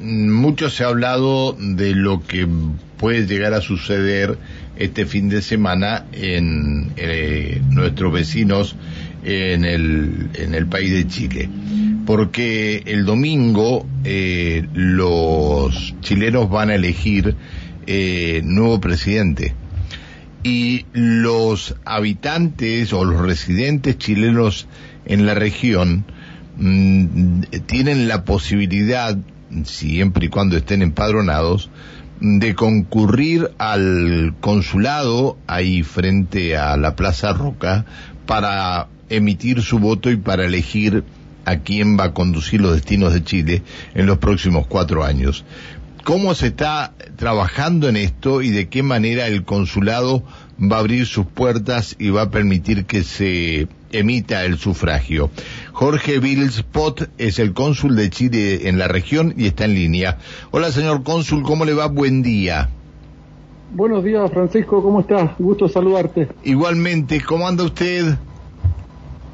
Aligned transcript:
mucho 0.00 0.70
se 0.70 0.84
ha 0.84 0.88
hablado 0.88 1.56
de 1.58 1.94
lo 1.94 2.22
que 2.22 2.46
puede 2.96 3.26
llegar 3.26 3.54
a 3.54 3.60
suceder 3.60 4.38
este 4.76 5.06
fin 5.06 5.28
de 5.28 5.42
semana 5.42 6.06
en 6.12 6.92
eh, 6.96 7.60
nuestros 7.70 8.12
vecinos 8.12 8.76
en 9.24 9.64
el, 9.64 10.30
en 10.34 10.54
el 10.54 10.66
país 10.66 10.92
de 10.92 11.06
Chile. 11.06 11.48
Porque 12.06 12.82
el 12.86 13.04
domingo 13.04 13.86
eh, 14.04 14.66
los 14.72 15.94
chilenos 16.00 16.48
van 16.48 16.70
a 16.70 16.74
elegir 16.76 17.36
eh, 17.86 18.40
nuevo 18.44 18.80
presidente 18.80 19.54
y 20.42 20.86
los 20.92 21.74
habitantes 21.84 22.92
o 22.92 23.04
los 23.04 23.20
residentes 23.20 23.98
chilenos 23.98 24.66
en 25.04 25.26
la 25.26 25.34
región 25.34 26.04
mm, 26.56 27.40
tienen 27.66 28.08
la 28.08 28.24
posibilidad, 28.24 29.16
siempre 29.64 30.26
y 30.26 30.28
cuando 30.28 30.56
estén 30.56 30.82
empadronados, 30.82 31.70
de 32.20 32.54
concurrir 32.54 33.50
al 33.58 34.34
consulado 34.40 35.38
ahí 35.46 35.82
frente 35.82 36.56
a 36.56 36.76
la 36.76 36.96
Plaza 36.96 37.32
Roca 37.32 37.84
para 38.26 38.88
emitir 39.08 39.62
su 39.62 39.78
voto 39.78 40.10
y 40.10 40.16
para 40.16 40.44
elegir 40.44 41.04
a 41.44 41.58
quién 41.60 41.98
va 41.98 42.04
a 42.04 42.14
conducir 42.14 42.60
los 42.60 42.74
destinos 42.74 43.14
de 43.14 43.24
Chile 43.24 43.62
en 43.94 44.06
los 44.06 44.18
próximos 44.18 44.66
cuatro 44.66 45.04
años 45.04 45.44
cómo 46.08 46.34
se 46.34 46.46
está 46.46 46.94
trabajando 47.16 47.86
en 47.86 47.98
esto 47.98 48.40
y 48.40 48.48
de 48.48 48.70
qué 48.70 48.82
manera 48.82 49.26
el 49.26 49.44
consulado 49.44 50.22
va 50.58 50.76
a 50.76 50.80
abrir 50.80 51.04
sus 51.04 51.26
puertas 51.26 51.96
y 51.98 52.08
va 52.08 52.22
a 52.22 52.30
permitir 52.30 52.86
que 52.86 53.04
se 53.04 53.68
emita 53.92 54.46
el 54.46 54.56
sufragio. 54.56 55.28
Jorge 55.72 56.18
Vilspot 56.18 57.10
es 57.18 57.38
el 57.38 57.52
cónsul 57.52 57.94
de 57.94 58.08
Chile 58.08 58.70
en 58.70 58.78
la 58.78 58.88
región 58.88 59.34
y 59.36 59.48
está 59.48 59.66
en 59.66 59.74
línea. 59.74 60.16
Hola, 60.50 60.72
señor 60.72 61.02
cónsul, 61.02 61.42
¿cómo 61.42 61.66
le 61.66 61.74
va? 61.74 61.88
Buen 61.88 62.22
día. 62.22 62.70
Buenos 63.74 64.02
días, 64.02 64.32
Francisco, 64.32 64.82
¿cómo 64.82 65.00
estás? 65.00 65.32
Gusto 65.38 65.68
saludarte. 65.68 66.28
Igualmente, 66.42 67.20
¿cómo 67.20 67.46
anda 67.46 67.64
usted? 67.64 68.16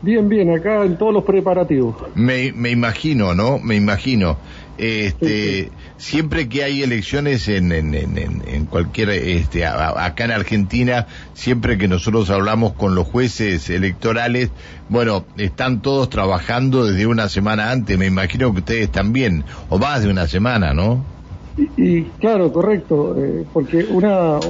Bien, 0.04 0.28
bien, 0.28 0.50
acá 0.50 0.84
en 0.84 0.98
todos 0.98 1.14
los 1.14 1.24
preparativos. 1.24 1.96
Me, 2.14 2.52
me 2.52 2.70
imagino, 2.70 3.34
¿no? 3.34 3.58
Me 3.58 3.74
imagino. 3.74 4.36
Este, 4.76 5.70
siempre 5.96 6.48
que 6.48 6.62
hay 6.62 6.82
elecciones 6.82 7.48
en, 7.48 7.72
en, 7.72 7.94
en, 7.94 8.42
en 8.46 8.66
cualquier, 8.66 9.10
este, 9.10 9.64
acá 9.64 10.24
en 10.24 10.32
Argentina, 10.32 11.06
siempre 11.32 11.78
que 11.78 11.88
nosotros 11.88 12.28
hablamos 12.28 12.74
con 12.74 12.94
los 12.94 13.06
jueces 13.06 13.70
electorales, 13.70 14.50
bueno, 14.90 15.24
están 15.38 15.80
todos 15.80 16.10
trabajando 16.10 16.84
desde 16.84 17.06
una 17.06 17.30
semana 17.30 17.70
antes, 17.70 17.96
me 17.96 18.06
imagino 18.06 18.52
que 18.52 18.58
ustedes 18.58 18.92
también, 18.92 19.44
o 19.70 19.78
más 19.78 20.02
de 20.02 20.10
una 20.10 20.26
semana, 20.26 20.74
¿no? 20.74 21.13
Y, 21.56 22.02
claro, 22.18 22.52
correcto, 22.52 23.16
eh, 23.16 23.44
porque 23.52 23.86
una 23.88 24.40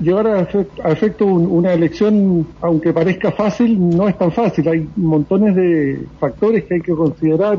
llevar 0.00 0.26
a, 0.26 0.40
efecto 0.90 1.26
una 1.26 1.74
elección, 1.74 2.46
aunque 2.62 2.94
parezca 2.94 3.30
fácil, 3.30 3.78
no 3.90 4.08
es 4.08 4.16
tan 4.16 4.32
fácil. 4.32 4.66
Hay 4.68 4.88
montones 4.96 5.54
de 5.54 6.06
factores 6.18 6.64
que 6.64 6.74
hay 6.74 6.80
que 6.80 6.92
considerar 6.92 7.58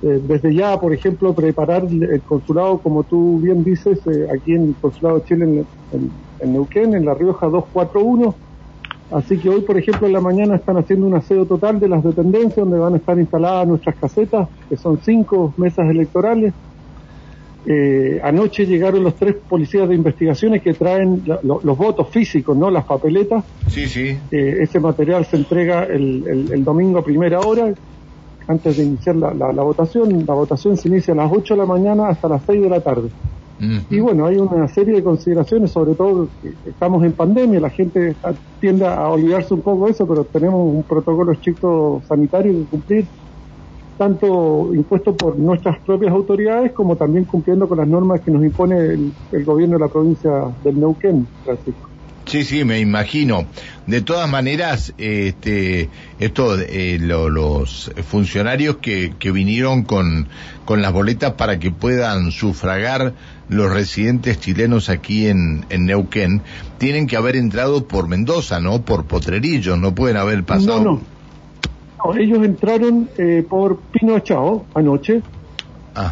eh, 0.00 0.20
desde 0.26 0.54
ya, 0.54 0.78
por 0.78 0.94
ejemplo, 0.94 1.34
preparar 1.34 1.84
el 1.84 2.22
consulado, 2.22 2.78
como 2.78 3.02
tú 3.02 3.40
bien 3.40 3.64
dices, 3.64 3.98
eh, 4.06 4.28
aquí 4.34 4.54
en 4.54 4.68
el 4.68 4.74
Consulado 4.80 5.18
de 5.18 5.24
Chile 5.24 5.64
en, 5.92 6.52
Neuquén, 6.52 6.94
en 6.94 7.04
La 7.04 7.14
Rioja 7.14 7.48
241. 7.48 8.34
Así 9.10 9.38
que 9.38 9.48
hoy, 9.48 9.62
por 9.62 9.76
ejemplo, 9.76 10.06
en 10.06 10.12
la 10.12 10.20
mañana 10.20 10.54
están 10.54 10.76
haciendo 10.76 11.06
un 11.06 11.14
aseo 11.14 11.46
total 11.46 11.80
de 11.80 11.88
las 11.88 12.04
dependencias 12.04 12.56
donde 12.56 12.78
van 12.78 12.94
a 12.94 12.98
estar 12.98 13.18
instaladas 13.18 13.66
nuestras 13.66 13.96
casetas, 13.96 14.48
que 14.68 14.76
son 14.76 14.98
cinco 15.02 15.52
mesas 15.56 15.90
electorales. 15.90 16.54
Eh, 17.66 18.20
anoche 18.22 18.66
llegaron 18.66 19.02
los 19.04 19.14
tres 19.16 19.34
policías 19.48 19.88
de 19.88 19.94
investigaciones 19.94 20.62
que 20.62 20.74
traen 20.74 21.22
los 21.42 21.78
votos 21.78 22.08
físicos, 22.08 22.56
no 22.56 22.70
las 22.70 22.84
papeletas. 22.84 23.44
Sí, 23.68 23.86
sí. 23.86 24.16
ese 24.30 24.80
material 24.80 25.26
se 25.26 25.36
entrega 25.36 25.84
el, 25.84 26.48
el 26.50 26.64
domingo 26.64 26.98
a 26.98 27.04
primera 27.04 27.40
hora 27.40 27.74
antes 28.48 28.78
de 28.78 28.84
iniciar 28.84 29.14
la, 29.16 29.62
votación. 29.62 30.24
La 30.26 30.34
votación 30.34 30.76
se 30.76 30.88
inicia 30.88 31.12
a 31.12 31.16
las 31.18 31.30
8 31.30 31.54
de 31.54 31.58
la 31.58 31.66
mañana 31.66 32.08
hasta 32.08 32.28
las 32.28 32.42
6 32.46 32.62
de 32.62 32.68
la 32.68 32.80
tarde. 32.80 33.10
Y 33.90 33.98
bueno, 33.98 34.24
hay 34.24 34.36
una 34.36 34.68
serie 34.68 34.94
de 34.94 35.02
consideraciones, 35.02 35.72
sobre 35.72 35.94
todo 35.94 36.28
que 36.40 36.54
estamos 36.70 37.02
en 37.02 37.12
pandemia, 37.12 37.58
la 37.58 37.70
gente 37.70 38.14
tiende 38.60 38.86
a 38.86 39.08
olvidarse 39.08 39.52
un 39.52 39.62
poco 39.62 39.86
de 39.86 39.90
eso, 39.90 40.06
pero 40.06 40.22
tenemos 40.22 40.72
un 40.72 40.84
protocolo 40.84 41.32
estricto 41.32 42.00
sanitario 42.06 42.52
que 42.52 42.64
cumplir, 42.66 43.04
tanto 43.98 44.72
impuesto 44.72 45.14
por 45.14 45.36
nuestras 45.36 45.78
propias 45.80 46.12
autoridades 46.12 46.72
como 46.72 46.96
también 46.96 47.24
cumpliendo 47.24 47.68
con 47.68 47.78
las 47.78 47.88
normas 47.88 48.20
que 48.20 48.30
nos 48.30 48.42
impone 48.42 48.78
el, 48.78 49.12
el 49.32 49.44
gobierno 49.44 49.76
de 49.76 49.80
la 49.80 49.88
provincia 49.88 50.30
del 50.64 50.80
Neuquén, 50.80 51.26
Francisco. 51.44 51.88
Sí, 52.28 52.44
sí, 52.44 52.62
me 52.64 52.78
imagino. 52.78 53.46
De 53.86 54.02
todas 54.02 54.28
maneras, 54.28 54.92
este, 54.98 55.88
esto, 56.20 56.58
eh, 56.60 56.98
los 57.00 57.90
funcionarios 58.06 58.76
que, 58.76 59.14
que 59.18 59.32
vinieron 59.32 59.82
con, 59.82 60.28
con 60.66 60.82
las 60.82 60.92
boletas 60.92 61.32
para 61.32 61.58
que 61.58 61.70
puedan 61.70 62.30
sufragar 62.30 63.14
los 63.48 63.72
residentes 63.72 64.38
chilenos 64.40 64.90
aquí 64.90 65.26
en, 65.26 65.64
en 65.70 65.86
Neuquén, 65.86 66.42
tienen 66.76 67.06
que 67.06 67.16
haber 67.16 67.34
entrado 67.34 67.88
por 67.88 68.08
Mendoza, 68.08 68.60
¿no? 68.60 68.82
Por 68.82 69.06
Potrerillo, 69.06 69.78
no 69.78 69.94
pueden 69.94 70.18
haber 70.18 70.44
pasado. 70.44 70.84
No, 70.84 70.92
no. 70.92 71.17
Ellos 72.18 72.44
entraron 72.44 73.08
eh, 73.16 73.44
por 73.48 73.78
Pino 73.92 74.18
Chao 74.20 74.64
anoche, 74.74 75.22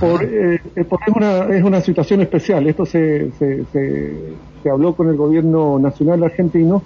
por, 0.01 0.25
eh, 0.25 0.61
porque 0.89 1.11
es 1.11 1.17
una, 1.17 1.45
es 1.57 1.63
una 1.63 1.81
situación 1.81 2.21
especial. 2.21 2.67
Esto 2.67 2.85
se, 2.85 3.31
se, 3.33 3.65
se, 3.73 4.71
habló 4.71 4.95
con 4.97 5.09
el 5.09 5.17
gobierno 5.17 5.79
nacional 5.79 6.25
argentino, 6.25 6.83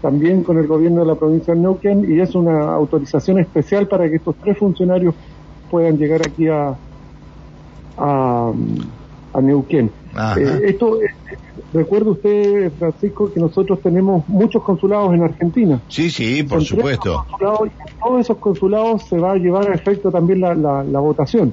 también 0.00 0.44
con 0.44 0.58
el 0.58 0.66
gobierno 0.68 1.00
de 1.00 1.06
la 1.06 1.16
provincia 1.16 1.54
de 1.54 1.60
Neuquén, 1.60 2.06
y 2.08 2.20
es 2.20 2.34
una 2.36 2.72
autorización 2.72 3.40
especial 3.40 3.88
para 3.88 4.08
que 4.08 4.16
estos 4.16 4.36
tres 4.36 4.56
funcionarios 4.58 5.14
puedan 5.70 5.98
llegar 5.98 6.20
aquí 6.20 6.46
a, 6.46 6.76
a, 7.98 8.52
a 9.32 9.40
Neuquén. 9.40 9.90
Eh, 10.38 10.60
esto, 10.64 11.02
eh, 11.02 11.08
recuerde 11.72 12.10
usted, 12.10 12.72
Francisco, 12.78 13.30
que 13.32 13.40
nosotros 13.40 13.80
tenemos 13.82 14.26
muchos 14.28 14.62
consulados 14.62 15.12
en 15.14 15.22
Argentina. 15.22 15.80
Sí, 15.88 16.10
sí, 16.10 16.42
por 16.42 16.64
supuesto. 16.64 17.24
en 17.40 17.98
todos 18.02 18.20
esos 18.20 18.38
consulados 18.38 19.04
se 19.08 19.18
va 19.18 19.32
a 19.32 19.36
llevar 19.36 19.70
a 19.70 19.74
efecto 19.74 20.10
también 20.10 20.40
la, 20.40 20.54
la, 20.54 20.82
la 20.84 21.00
votación. 21.00 21.52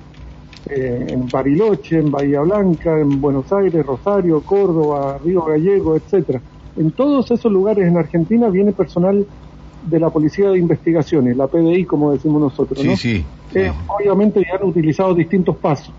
Eh, 0.69 1.07
en 1.09 1.27
Bariloche, 1.27 1.99
en 1.99 2.09
Bahía 2.09 2.39
Blanca, 2.39 2.97
en 2.97 3.19
Buenos 3.19 3.51
Aires, 3.51 3.85
Rosario, 3.85 4.41
Córdoba, 4.41 5.19
Río 5.23 5.43
Gallego, 5.43 5.97
etcétera. 5.97 6.41
En 6.77 6.91
todos 6.91 7.29
esos 7.31 7.51
lugares 7.51 7.85
en 7.85 7.97
Argentina 7.97 8.47
viene 8.47 8.71
personal 8.71 9.25
de 9.85 9.99
la 9.99 10.09
Policía 10.09 10.49
de 10.49 10.59
Investigaciones, 10.59 11.35
la 11.35 11.47
PDI, 11.47 11.83
como 11.83 12.13
decimos 12.13 12.41
nosotros. 12.41 12.79
Sí, 12.79 12.95
sí, 12.95 13.25
obviamente 13.87 14.41
ya 14.41 14.57
han 14.57 14.69
utilizado 14.69 15.13
distintos 15.13 15.57
pasos. 15.57 15.93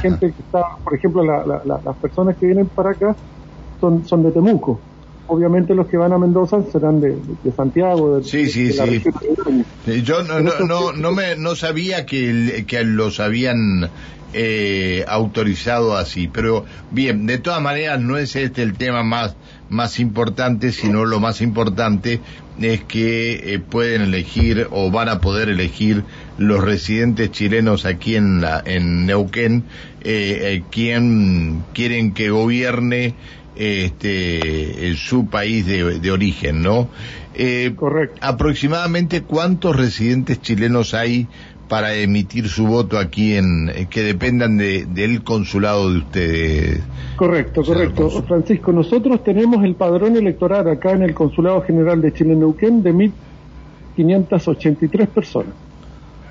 Gente 0.00 0.32
que 0.32 0.42
está, 0.42 0.62
por 0.82 0.94
ejemplo, 0.94 1.22
las 1.22 1.96
personas 1.98 2.36
que 2.38 2.46
vienen 2.46 2.68
para 2.68 2.90
acá 2.90 3.16
son, 3.80 4.04
son 4.04 4.22
de 4.22 4.32
Temuco 4.32 4.80
obviamente 5.28 5.74
los 5.74 5.86
que 5.86 5.96
van 5.96 6.12
a 6.12 6.18
Mendoza 6.18 6.62
serán 6.70 7.00
de, 7.00 7.16
Santiago. 7.56 8.18
De, 8.18 8.24
sí, 8.24 8.48
sí, 8.48 8.72
sí. 8.72 10.02
Yo 10.02 10.22
no, 10.22 10.40
no, 10.40 10.92
no, 10.92 11.12
me, 11.12 11.36
no 11.36 11.56
sabía 11.56 12.06
que, 12.06 12.64
que 12.66 12.84
los 12.84 13.20
habían 13.20 13.90
eh, 14.32 15.04
autorizado 15.08 15.96
así, 15.96 16.28
pero 16.28 16.64
bien, 16.90 17.26
de 17.26 17.38
todas 17.38 17.60
maneras 17.60 18.00
no 18.00 18.18
es 18.18 18.36
este 18.36 18.62
el 18.62 18.76
tema 18.76 19.02
más, 19.02 19.36
más 19.68 19.98
importante, 19.98 20.72
sino 20.72 21.04
lo 21.04 21.20
más 21.20 21.40
importante 21.40 22.20
es 22.60 22.84
que 22.84 23.54
eh, 23.54 23.58
pueden 23.58 24.02
elegir 24.02 24.68
o 24.70 24.90
van 24.90 25.08
a 25.08 25.20
poder 25.20 25.48
elegir 25.48 26.04
los 26.38 26.62
residentes 26.62 27.30
chilenos 27.30 27.86
aquí 27.86 28.16
en, 28.16 28.40
la, 28.40 28.62
en 28.64 29.06
Neuquén 29.06 29.64
eh, 30.02 30.62
eh 30.62 30.62
quieren 30.70 32.12
que 32.14 32.30
gobierne 32.30 33.14
este, 33.56 34.88
en 34.88 34.96
su 34.96 35.26
país 35.26 35.66
de, 35.66 36.10
origen, 36.10 36.62
¿no? 36.62 36.88
Eh, 37.34 37.72
Correcto. 37.74 38.18
Aproximadamente 38.20 39.22
cuántos 39.22 39.74
residentes 39.76 40.40
chilenos 40.40 40.94
hay 40.94 41.26
para 41.68 41.94
emitir 41.94 42.48
su 42.48 42.66
voto 42.66 42.98
aquí 42.98 43.34
en 43.34 43.70
eh, 43.70 43.86
que 43.90 44.02
dependan 44.02 44.56
de, 44.56 44.86
del 44.86 45.22
consulado 45.24 45.90
de 45.90 45.98
ustedes. 45.98 46.80
Correcto, 47.16 47.62
correcto. 47.62 48.22
Francisco, 48.22 48.72
nosotros 48.72 49.24
tenemos 49.24 49.64
el 49.64 49.74
padrón 49.74 50.16
electoral 50.16 50.68
acá 50.68 50.92
en 50.92 51.02
el 51.02 51.14
Consulado 51.14 51.62
General 51.62 52.00
de 52.00 52.12
Chile 52.12 52.34
en 52.34 52.40
Neuquén 52.40 52.82
de 52.82 52.92
1.583 53.96 55.06
personas. 55.08 55.65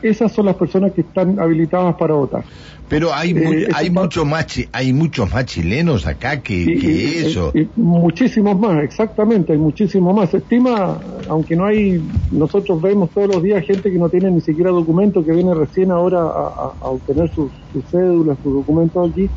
Esas 0.10 0.32
son 0.32 0.46
las 0.46 0.56
personas 0.56 0.94
que 0.94 1.02
están 1.02 1.40
habilitadas 1.40 1.96
para 1.96 2.14
votar. 2.14 2.44
Pero 2.88 3.14
hay, 3.14 3.32
eh, 3.32 3.68
hay 3.74 3.90
muchos 3.90 4.26
más 4.26 4.46
hay 4.72 4.94
muchos 4.94 5.32
más 5.34 5.46
chilenos 5.46 6.06
acá 6.06 6.42
que, 6.42 7.28
eso. 7.28 7.52
muchísimos 7.76 8.60
más, 8.60 8.84
exactamente, 8.84 9.54
hay 9.54 9.60
muchísimos 9.60 10.16
más. 10.16 10.30
Se 10.30 10.38
estima, 10.38 11.00
aunque 11.28 11.56
no 11.56 11.66
hay, 11.66 12.02
nosotros 12.32 12.80
vemos 12.82 13.10
todos 13.10 13.34
los 13.34 13.42
días 13.44 13.66
gente 13.66 13.92
que 13.92 13.98
no 13.98 14.10
tiene 14.10 14.30
ni 14.30 14.42
siquiera 14.42 14.70
documento, 14.70 15.26
que 15.26 15.32
viene 15.32 15.54
recién 15.56 15.90
ahora 15.90 16.20
a, 16.20 16.74
obtener 16.82 17.34
sus, 17.34 17.50
cédulas, 17.90 18.38
sus 18.44 18.54
documentos 18.54 19.10
aquí. 19.12 19.30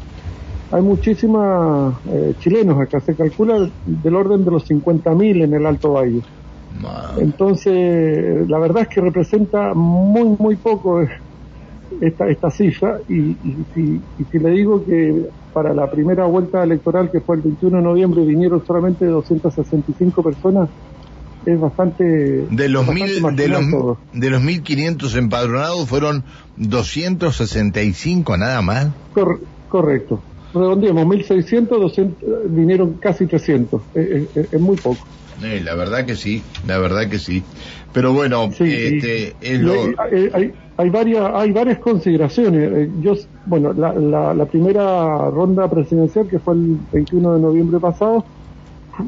Hay 0.70 0.82
muchísimos 0.82 1.94
eh, 2.10 2.34
chilenos 2.40 2.78
acá, 2.78 3.00
se 3.00 3.14
calcula 3.14 3.70
del 3.86 4.14
orden 4.14 4.44
de 4.44 4.50
los 4.50 4.68
50.000 4.68 5.44
en 5.44 5.54
el 5.54 5.64
Alto 5.64 5.92
Valle. 5.92 6.20
Entonces, 7.18 8.48
la 8.48 8.58
verdad 8.58 8.82
es 8.82 8.88
que 8.88 9.00
representa 9.00 9.74
muy, 9.74 10.36
muy 10.38 10.56
poco 10.56 11.02
esta, 12.00 12.28
esta 12.28 12.50
cifra 12.50 13.00
y, 13.08 13.36
si, 13.74 14.38
le 14.38 14.50
digo 14.50 14.84
que 14.84 15.28
para 15.52 15.74
la 15.74 15.90
primera 15.90 16.26
vuelta 16.26 16.62
electoral 16.62 17.10
que 17.10 17.20
fue 17.20 17.36
el 17.36 17.42
21 17.42 17.78
de 17.78 17.82
noviembre 17.82 18.24
vinieron 18.24 18.64
solamente 18.64 19.06
265 19.06 20.22
personas 20.22 20.68
es 21.46 21.58
bastante 21.58 22.04
de 22.04 22.68
los 22.68 22.86
mil 22.86 23.22
de 23.34 23.48
los 23.48 23.96
de 24.12 24.30
los 24.30 24.42
1500 24.42 25.16
empadronados 25.16 25.88
fueron 25.88 26.24
265 26.56 28.36
nada 28.36 28.60
más. 28.60 28.88
Correcto. 29.68 30.20
Redondeamos 30.52 31.06
1600 31.06 31.80
200, 31.80 32.28
vinieron 32.50 32.94
casi 32.94 33.26
300 33.26 33.80
es 33.94 34.60
muy 34.60 34.76
poco 34.76 34.98
eh, 35.42 35.60
la 35.64 35.74
verdad 35.74 36.04
que 36.04 36.16
sí, 36.16 36.42
la 36.66 36.78
verdad 36.78 37.08
que 37.08 37.18
sí. 37.18 37.42
Pero 37.92 38.12
bueno, 38.12 38.50
este, 38.60 39.34
hay, 39.40 40.52
hay, 40.76 40.90
varias, 40.90 41.30
hay 41.34 41.52
varias 41.52 41.78
consideraciones. 41.78 42.70
Eh, 42.72 42.90
yo, 43.00 43.14
bueno, 43.46 43.72
la, 43.72 43.92
la, 44.34 44.44
primera 44.46 45.30
ronda 45.30 45.68
presidencial, 45.68 46.28
que 46.28 46.38
fue 46.38 46.54
el 46.54 46.78
21 46.92 47.34
de 47.34 47.40
noviembre 47.40 47.80
pasado, 47.80 48.24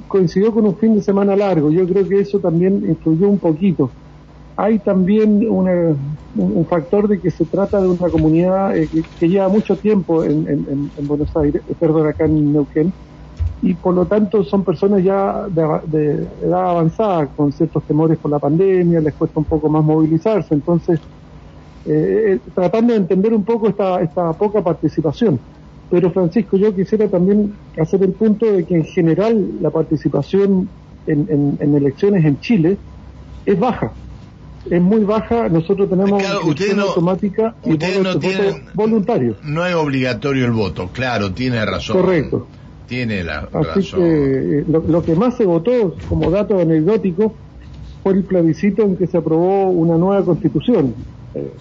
coincidió 0.09 0.53
con 0.53 0.67
un 0.67 0.77
fin 0.77 0.94
de 0.94 1.03
semana 1.03 1.37
largo. 1.37 1.71
Yo 1.71 1.87
creo 1.87 2.09
que 2.09 2.21
eso 2.21 2.38
también 2.38 2.85
influyó 2.88 3.29
un 3.29 3.38
poquito. 3.38 3.91
Hay 4.56 4.79
también 4.79 5.47
un 5.49 6.67
factor 6.69 7.09
de 7.09 7.19
que 7.21 7.31
se 7.31 7.44
trata 7.44 7.81
de 7.81 7.88
una 7.88 8.09
comunidad 8.09 8.76
eh, 8.76 8.88
que, 9.19 9.29
lleva 9.29 9.49
mucho 9.49 9.76
tiempo 9.76 10.25
en, 10.25 10.47
en, 10.49 10.91
en 10.97 11.06
Buenos 11.06 11.35
Aires, 11.37 11.62
perdón, 11.79 12.09
acá 12.09 12.25
en 12.25 12.53
Neuquén, 12.53 12.93
y 13.62 13.75
por 13.75 13.95
lo 13.95 14.07
tanto 14.07 14.43
son 14.43 14.65
personas 14.65 15.03
ya 15.05 15.47
de, 15.49 16.27
edad 16.43 16.71
avanzada 16.71 17.27
con 17.27 17.53
ciertos 17.53 17.83
temores 17.85 18.19
por 18.19 18.31
la 18.31 18.39
pandemia, 18.39 19.01
les 19.01 19.15
cuesta 19.15 19.39
un 19.39 19.45
poco 19.45 19.69
más 19.69 19.85
movilizarse, 19.85 20.55
entonces 20.55 20.99
eh, 21.87 22.35
eh, 22.35 22.39
tratando 22.55 22.93
de 22.93 23.01
entender 23.01 23.35
un 23.35 23.45
poco 23.45 23.69
esta, 23.69 24.01
esta 24.01 24.33
poca 24.33 24.62
participación. 24.62 25.39
Pero 25.91 26.11
Francisco, 26.11 26.57
yo 26.57 26.75
quisiera 26.75 27.09
también 27.09 27.55
hacer 27.79 28.03
el 28.03 28.12
punto 28.12 28.47
de 28.47 28.65
que 28.65 28.77
en 28.77 28.85
general 28.85 29.51
la 29.61 29.71
participación 29.71 30.69
en, 31.07 31.59
en, 31.59 31.75
elecciones 31.75 32.25
en 32.25 32.39
Chile 32.41 32.79
es 33.45 33.59
baja. 33.59 33.93
Es 34.71 34.81
muy 34.81 35.05
baja, 35.05 35.49
nosotros 35.49 35.89
tenemos 35.89 36.23
una 36.23 36.83
automática 36.83 37.55
y 37.65 37.73
voto, 37.73 38.11
voluntario. 38.75 39.37
No 39.43 39.67
es 39.67 39.75
obligatorio 39.75 40.45
el 40.45 40.53
voto, 40.53 40.91
claro, 40.93 41.33
tiene 41.33 41.65
razón. 41.65 41.97
Correcto. 41.97 42.47
Tiene 42.91 43.23
la 43.23 43.49
Así 43.53 43.89
que 43.89 44.59
eh, 44.59 44.65
lo, 44.67 45.05
que 45.05 45.15
más 45.15 45.37
se 45.37 45.45
votó 45.45 45.95
como 46.09 46.29
dato 46.29 46.59
anecdótico 46.59 47.37
fue 48.03 48.15
el 48.15 48.25
plebiscito 48.25 48.83
en 48.83 48.97
que 48.97 49.07
se 49.07 49.17
aprobó 49.17 49.71
una 49.71 49.97
nueva 49.97 50.25
constitución. 50.25 50.97
Eh, 51.37 51.53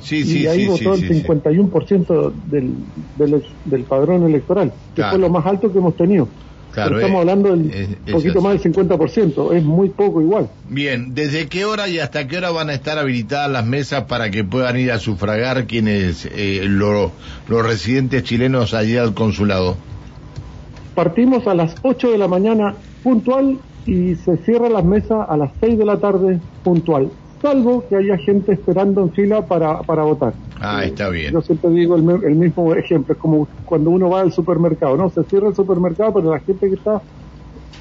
sí, 0.00 0.24
sí, 0.24 0.40
y 0.40 0.46
ahí 0.48 0.66
votó 0.66 0.94
el 0.94 1.08
51% 1.24 2.32
del, 2.50 2.74
del, 3.16 3.44
del, 3.66 3.84
padrón 3.84 4.24
electoral, 4.24 4.72
que 4.96 5.04
fue 5.04 5.16
lo 5.16 5.30
más 5.30 5.46
alto 5.46 5.72
que 5.72 5.78
hemos 5.78 5.96
tenido. 5.96 6.26
Claro, 6.72 6.96
estamos 6.96 7.20
hablando 7.20 7.56
del 7.56 7.96
poquito 8.10 8.40
más 8.40 8.60
del 8.60 8.72
50%, 8.74 9.54
es 9.54 9.62
muy 9.62 9.90
poco 9.90 10.20
igual. 10.20 10.50
Bien, 10.68 11.14
¿desde 11.14 11.46
qué 11.46 11.66
hora 11.66 11.86
y 11.86 12.00
hasta 12.00 12.26
qué 12.26 12.38
hora 12.38 12.50
van 12.50 12.70
a 12.70 12.74
estar 12.74 12.98
habilitadas 12.98 13.48
las 13.48 13.64
mesas 13.64 14.06
para 14.06 14.32
que 14.32 14.42
puedan 14.42 14.76
ir 14.76 14.90
a 14.90 14.98
sufragar 14.98 15.68
quienes, 15.68 16.28
eh, 16.32 16.62
los 16.66 17.12
residentes 17.48 18.24
chilenos 18.24 18.74
allí 18.74 18.96
al 18.96 19.14
consulado? 19.14 19.76
Partimos 20.96 21.46
a 21.46 21.54
las 21.54 21.74
8 21.82 22.12
de 22.12 22.16
la 22.16 22.26
mañana 22.26 22.74
puntual 23.02 23.58
y 23.84 24.14
se 24.14 24.38
cierra 24.38 24.70
las 24.70 24.82
mesas 24.82 25.26
a 25.28 25.36
las 25.36 25.52
6 25.60 25.78
de 25.78 25.84
la 25.84 25.98
tarde 25.98 26.40
puntual, 26.64 27.10
salvo 27.42 27.84
que 27.86 27.96
haya 27.96 28.16
gente 28.16 28.52
esperando 28.52 29.02
en 29.02 29.12
fila 29.12 29.46
para, 29.46 29.82
para 29.82 30.04
votar. 30.04 30.32
Ah, 30.58 30.84
está 30.86 31.10
bien. 31.10 31.34
Yo 31.34 31.42
siempre 31.42 31.68
digo 31.68 31.96
el, 31.96 32.24
el, 32.24 32.34
mismo 32.34 32.74
ejemplo, 32.74 33.12
es 33.12 33.20
como 33.20 33.46
cuando 33.66 33.90
uno 33.90 34.08
va 34.08 34.22
al 34.22 34.32
supermercado, 34.32 34.96
¿no? 34.96 35.10
Se 35.10 35.22
cierra 35.24 35.48
el 35.48 35.54
supermercado, 35.54 36.14
pero 36.14 36.32
la 36.32 36.40
gente 36.40 36.66
que 36.66 36.76
está 36.76 37.02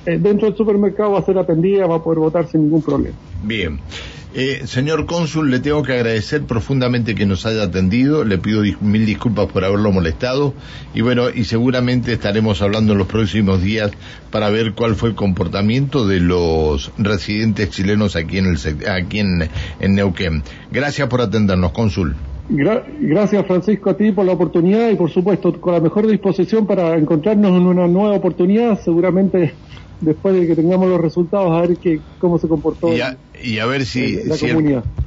eh, 0.06 0.20
dentro 0.22 0.50
del 0.50 0.58
supermercado 0.58 1.14
va 1.14 1.20
a 1.20 1.24
ser 1.24 1.38
atendida, 1.38 1.88
va 1.88 1.96
a 1.96 2.04
poder 2.04 2.20
votar 2.20 2.48
sin 2.48 2.64
ningún 2.64 2.82
problema. 2.82 3.16
Bien. 3.44 3.80
Eh, 4.38 4.68
señor 4.68 5.06
cónsul, 5.06 5.50
le 5.50 5.62
tengo 5.62 5.82
que 5.82 5.94
agradecer 5.94 6.44
profundamente 6.44 7.16
que 7.16 7.26
nos 7.26 7.46
haya 7.46 7.64
atendido, 7.64 8.26
le 8.26 8.38
pido 8.38 8.64
mil 8.82 9.06
disculpas 9.06 9.46
por 9.48 9.64
haberlo 9.64 9.94
molestado 9.94 10.54
y 10.94 11.00
bueno, 11.00 11.30
y 11.34 11.46
seguramente 11.46 12.12
estaremos 12.12 12.62
hablando 12.62 12.92
en 12.92 12.98
los 12.98 13.08
próximos 13.08 13.62
días 13.62 13.92
para 14.32 14.50
ver 14.50 14.74
cuál 14.74 14.96
fue 14.96 15.08
el 15.08 15.16
comportamiento 15.16 16.06
de 16.06 16.20
los 16.20 16.92
residentes 16.98 17.70
chilenos 17.70 18.18
aquí 18.18 18.40
en, 18.40 18.48
el, 18.48 18.90
aquí 18.90 19.20
en, 19.20 19.96
Neuquén. 19.96 20.44
Gracias 20.70 21.08
por 21.08 21.22
atendernos, 21.22 21.72
cónsul. 21.72 22.18
gracias 22.50 23.46
Francisco 23.46 23.92
a 23.92 23.96
ti 23.96 24.12
por 24.12 24.26
la 24.26 24.34
oportunidad 24.34 24.90
y 24.90 24.96
por 24.96 25.10
supuesto 25.10 25.62
con 25.62 25.76
la 25.76 25.80
mejor 25.80 26.08
disposición 26.08 26.68
para 26.68 26.98
encontrarnos 26.98 27.52
en 27.52 27.68
una 27.68 27.88
nueva 27.88 28.16
oportunidad, 28.16 28.82
seguramente 28.82 29.54
después 30.02 30.36
de 30.36 30.48
que 30.48 30.56
tengamos 30.56 30.90
los 30.90 31.00
resultados 31.00 31.52
a 31.52 31.62
ver 31.62 31.78
que, 31.78 32.00
cómo 32.20 32.38
se 32.38 32.48
comportó 32.48 32.90
y 32.94 33.60
a 33.60 33.66
ver 33.66 33.86
si, 33.86 34.20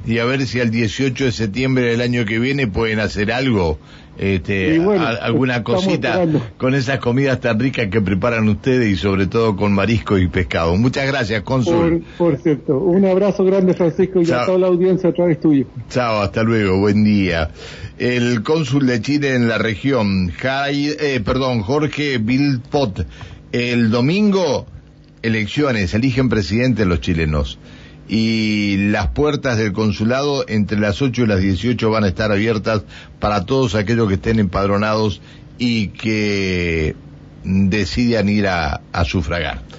y 0.05 0.19
a 0.19 0.25
ver 0.25 0.45
si 0.45 0.59
al 0.59 0.71
18 0.71 1.25
de 1.25 1.31
septiembre 1.31 1.85
del 1.85 2.01
año 2.01 2.25
que 2.25 2.39
viene 2.39 2.67
pueden 2.67 2.99
hacer 2.99 3.31
algo 3.31 3.79
este, 4.19 4.81
alguna 5.21 5.63
cosita 5.63 6.25
con 6.57 6.75
esas 6.75 6.99
comidas 6.99 7.39
tan 7.39 7.57
ricas 7.57 7.87
que 7.87 8.01
preparan 8.01 8.49
ustedes 8.49 8.89
y 8.89 8.95
sobre 8.97 9.27
todo 9.27 9.55
con 9.55 9.71
marisco 9.71 10.17
y 10.17 10.27
pescado. 10.27 10.75
Muchas 10.75 11.07
gracias, 11.07 11.41
cónsul. 11.43 12.03
Por, 12.17 12.37
cierto, 12.37 12.79
un 12.79 13.05
abrazo 13.05 13.45
grande, 13.45 13.73
Francisco, 13.73 14.21
y 14.21 14.29
a 14.29 14.45
toda 14.45 14.57
la 14.57 14.67
audiencia 14.67 15.09
a 15.09 15.13
través 15.13 15.39
tuyo. 15.39 15.67
Chao, 15.89 16.21
hasta 16.21 16.43
luego, 16.43 16.79
buen 16.79 17.05
día. 17.05 17.51
El 17.97 18.43
cónsul 18.43 18.87
de 18.87 19.01
Chile 19.01 19.35
en 19.35 19.47
la 19.47 19.57
región, 19.57 20.33
eh, 20.43 21.21
perdón, 21.23 21.61
Jorge 21.61 22.17
Vilpot, 22.17 23.05
el 23.53 23.89
domingo 23.89 24.65
elecciones, 25.21 25.93
eligen 25.93 26.29
presidente 26.29 26.85
los 26.85 27.01
chilenos 27.01 27.59
y 28.07 28.89
las 28.89 29.09
puertas 29.09 29.57
del 29.57 29.71
consulado 29.71 30.43
entre 30.47 30.79
las 30.79 31.01
8 31.01 31.23
y 31.23 31.27
las 31.27 31.41
18 31.41 31.89
van 31.91 32.03
a 32.03 32.07
estar 32.07 32.31
abiertas 32.31 32.81
para 33.19 33.45
todos 33.45 33.75
aquellos 33.75 34.07
que 34.07 34.15
estén 34.15 34.39
empadronados 34.39 35.21
y 35.59 35.89
que 35.89 36.95
decidan 37.43 38.29
ir 38.29 38.47
a, 38.47 38.81
a 38.91 39.05
sufragar. 39.05 39.69